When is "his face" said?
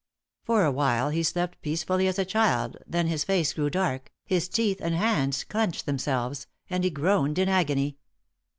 3.05-3.53